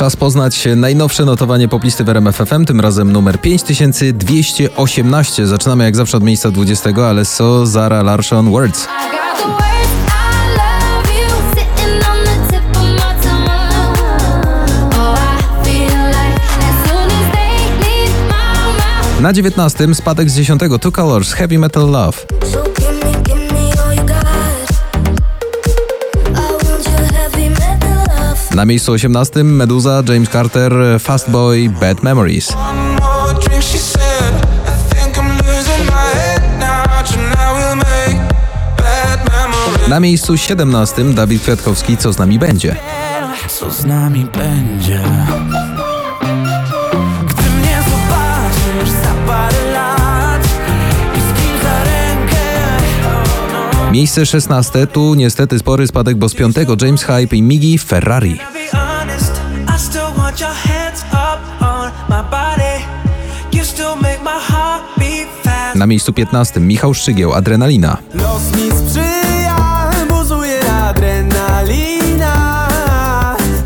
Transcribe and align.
Czas 0.00 0.16
poznać 0.16 0.68
najnowsze 0.76 1.24
notowanie 1.24 1.68
poplisty 1.68 2.04
w 2.04 2.08
RMFFM, 2.08 2.64
tym 2.64 2.80
razem 2.80 3.12
numer 3.12 3.40
5218. 3.40 5.46
Zaczynamy 5.46 5.84
jak 5.84 5.96
zawsze 5.96 6.16
od 6.16 6.22
miejsca 6.22 6.50
20, 6.50 6.90
ale 7.08 7.24
so 7.24 7.66
Zara 7.66 8.02
Larsson 8.02 8.50
Words. 8.50 8.86
Oh. 8.86 8.92
Na 19.20 19.32
19 19.32 19.94
spadek 19.94 20.30
z 20.30 20.36
10 20.36 20.62
Two 20.80 20.92
Colors 20.92 21.32
Heavy 21.32 21.58
Metal 21.58 21.90
Love. 21.90 22.18
Na 28.60 28.66
miejscu 28.66 28.92
18 28.92 29.44
Meduza 29.44 30.02
James 30.08 30.28
Carter 30.28 30.72
Fast 30.98 31.30
Boy 31.30 31.68
Bad 31.80 32.02
Memories. 32.02 32.52
Na 39.88 40.00
miejscu 40.00 40.36
17 40.36 41.04
Dawid 41.04 41.42
Kwiatkowski 41.42 41.96
Co 41.96 42.12
z 42.12 42.18
nami 42.18 42.38
będzie. 42.38 42.76
co 43.48 43.70
z 43.70 43.84
nami 43.84 44.26
będzie. 44.38 45.00
Gdy 47.26 47.50
mnie 47.50 47.78
zobaczysz 47.90 48.90
za 48.90 49.14
parę 49.26 49.72
lat 49.72 49.89
Miejsce 53.90 54.26
16 54.26 54.86
tu 54.86 55.14
niestety 55.14 55.58
spory 55.58 55.86
spadek, 55.86 56.16
bo 56.16 56.28
z 56.28 56.34
5 56.34 56.56
James 56.82 57.02
Hype 57.02 57.36
i 57.36 57.42
Migi 57.42 57.78
Ferrari. 57.78 58.38
Na 65.74 65.86
miejscu 65.86 66.12
15 66.12 66.60
Michał 66.60 66.94
Szczygieł 66.94 67.32
Adrenalina. 67.32 67.96
Los 68.14 68.56
mi 68.56 68.70
sprzyja, 68.78 69.90
buzuje 70.08 70.60
adrenalina. 70.72 72.68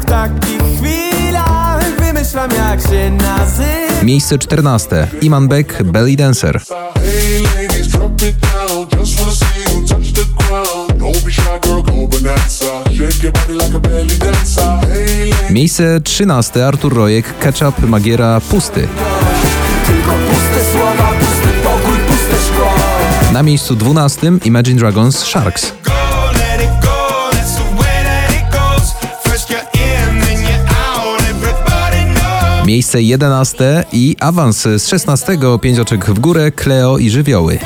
W 0.00 0.04
takich 0.04 0.62
chwilach 0.78 1.96
wymyślam 1.98 2.50
jak 2.50 2.80
się 2.80 3.10
nazywa. 3.10 4.02
Miejsce 4.02 4.38
14 4.38 5.08
Iman 5.22 5.48
Beck 5.48 5.82
Belly 5.82 6.16
Dancer. 6.16 6.60
Hey 6.94 7.53
Miejsce 15.50 16.00
13 16.00 16.66
Artur 16.66 16.94
Rojek 16.94 17.38
Ketchup 17.38 17.78
Magiera 17.88 18.40
Pusty. 18.40 18.88
Na 23.32 23.42
miejscu 23.42 23.76
12 23.76 24.32
Imagine 24.44 24.78
Dragons 24.78 25.18
Sharks. 25.18 25.72
Miejsce 32.66 33.02
11 33.02 33.84
i 33.92 34.16
awans 34.20 34.62
z 34.62 34.88
16 34.88 35.38
pięć 35.62 35.78
oczek 35.78 36.06
w 36.06 36.18
górę 36.18 36.50
Kleo 36.50 36.98
i 36.98 37.10
Żywioły. 37.10 37.58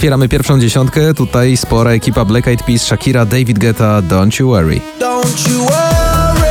Otwieramy 0.00 0.28
pierwszą 0.28 0.60
dziesiątkę. 0.60 1.14
Tutaj 1.14 1.56
spora 1.56 1.90
ekipa 1.90 2.24
Black 2.24 2.48
Eyed 2.48 2.62
Peas, 2.62 2.82
Shakira, 2.82 3.26
David 3.26 3.58
Guetta, 3.58 4.02
Don't 4.02 4.40
You 4.40 4.48
Worry. 4.48 4.80
Don't 5.00 5.50
you 5.50 5.58
worry 5.58 6.50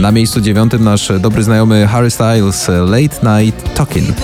Na 0.00 0.12
miejscu 0.12 0.40
dziewiątym 0.40 0.84
nasz 0.84 1.12
dobry 1.20 1.42
znajomy 1.42 1.86
Harry 1.86 2.10
Styles, 2.10 2.68
Late 2.68 3.40
Night 3.40 3.74
Talking. 3.74 4.16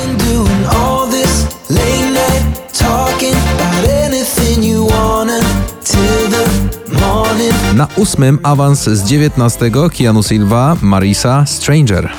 Na 7.75 7.89
ósmym 7.97 8.39
awans 8.43 8.85
z 8.85 9.05
dziewiętnastego 9.05 9.91
Keanu 9.91 10.23
Silva, 10.23 10.77
Marisa, 10.83 11.47
Stranger. 11.47 12.11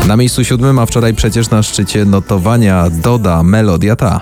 No. 0.00 0.06
Na 0.06 0.16
miejscu 0.16 0.44
siódmym, 0.44 0.78
a 0.78 0.86
wczoraj 0.86 1.14
przecież 1.14 1.50
na 1.50 1.62
szczycie 1.62 2.04
notowania 2.04 2.90
Doda 2.90 3.42
Melodia 3.42 3.96
ta. 3.96 4.20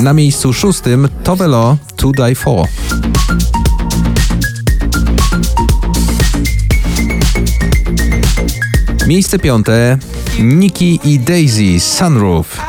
Na 0.00 0.12
miejscu 0.12 0.52
szóstym 0.52 1.08
Tovelo 1.24 1.76
To 1.96 2.12
Die 2.12 2.34
For. 2.34 2.66
Miejsce 9.06 9.38
piąte 9.38 9.98
Nikki 10.38 11.00
i 11.04 11.18
Daisy 11.18 11.80
Sunroof. 11.80 12.60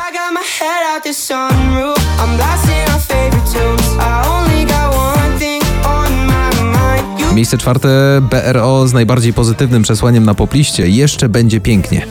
Miejsce 7.34 7.58
czwarte 7.58 7.90
BRO 8.22 8.88
z 8.88 8.94
najbardziej 8.94 9.34
pozytywnym 9.34 9.84
przesłaniem 9.84 10.26
na 10.26 10.34
popliście. 10.34 10.90
Jeszcze 10.90 11.30
będzie 11.30 11.62
pięknie. 11.62 12.08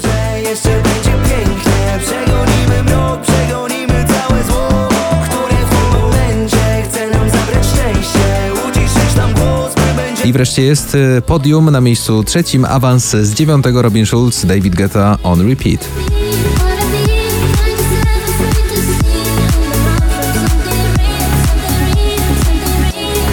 I 10.26 10.32
wreszcie 10.32 10.62
jest 10.62 10.94
y, 10.94 11.22
podium 11.26 11.70
na 11.70 11.80
miejscu 11.80 12.24
trzecim, 12.24 12.64
awans 12.64 13.10
z 13.10 13.34
dziewiątego 13.34 13.82
Robin 13.82 14.06
Schulz, 14.06 14.46
David 14.46 14.76
Guetta 14.76 15.18
on 15.22 15.48
repeat. 15.48 15.88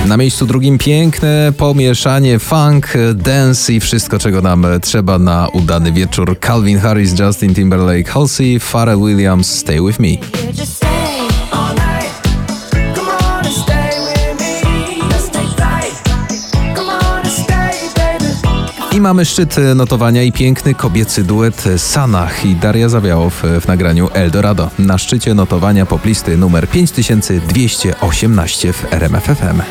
Na 0.05 0.17
miejscu 0.17 0.45
drugim 0.45 0.77
piękne 0.77 1.53
pomieszanie 1.57 2.39
funk, 2.39 2.93
dance 3.15 3.73
i 3.73 3.79
wszystko, 3.79 4.19
czego 4.19 4.41
nam 4.41 4.65
trzeba 4.81 5.19
na 5.19 5.47
udany 5.53 5.91
wieczór. 5.91 6.39
Calvin 6.39 6.79
Harris, 6.79 7.19
Justin 7.19 7.55
Timberlake, 7.55 8.11
Halsey, 8.11 8.59
Pharrell 8.59 8.99
Williams, 8.99 9.59
Stay 9.59 9.81
With 9.81 9.99
Me. 9.99 10.09
Mamy 19.03 19.25
szczyt 19.25 19.55
notowania 19.75 20.23
i 20.23 20.31
piękny 20.31 20.75
kobiecy 20.75 21.23
duet 21.23 21.63
Sanach 21.77 22.45
i 22.45 22.55
Daria 22.55 22.89
Zawiałow 22.89 23.43
w 23.61 23.67
nagraniu 23.67 24.09
Eldorado. 24.13 24.69
Na 24.79 24.97
szczycie 24.97 25.33
notowania 25.33 25.85
poplisty 25.85 26.37
numer 26.37 26.69
5218 26.69 28.73
w 28.73 28.93
RMFFM. 28.93 29.61